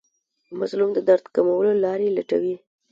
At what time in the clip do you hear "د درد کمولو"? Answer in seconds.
0.93-1.71